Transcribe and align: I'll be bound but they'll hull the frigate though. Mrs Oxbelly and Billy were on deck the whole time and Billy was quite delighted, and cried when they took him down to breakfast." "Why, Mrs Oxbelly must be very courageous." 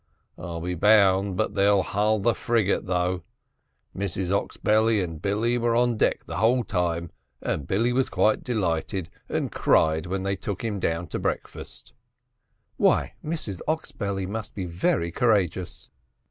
I'll 0.35 0.61
be 0.61 0.73
bound 0.73 1.37
but 1.37 1.53
they'll 1.53 1.83
hull 1.83 2.17
the 2.17 2.33
frigate 2.33 2.87
though. 2.87 3.21
Mrs 3.95 4.31
Oxbelly 4.31 4.99
and 4.99 5.21
Billy 5.21 5.59
were 5.59 5.75
on 5.75 5.95
deck 5.95 6.23
the 6.25 6.37
whole 6.37 6.63
time 6.63 7.11
and 7.39 7.67
Billy 7.67 7.93
was 7.93 8.09
quite 8.09 8.43
delighted, 8.43 9.11
and 9.29 9.51
cried 9.51 10.07
when 10.07 10.23
they 10.23 10.35
took 10.35 10.63
him 10.63 10.79
down 10.79 11.05
to 11.09 11.19
breakfast." 11.19 11.93
"Why, 12.77 13.13
Mrs 13.23 13.61
Oxbelly 13.67 14.25
must 14.25 14.55
be 14.55 14.65
very 14.65 15.11
courageous." 15.11 15.91